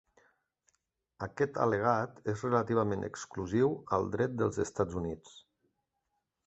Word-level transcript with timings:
Aquest 1.25 1.59
al·legat 1.65 2.31
és 2.33 2.43
relativament 2.47 3.07
exclusiu 3.11 3.77
al 3.99 4.11
dret 4.17 4.35
dels 4.43 4.61
Estats 4.69 5.01
Units. 5.05 5.39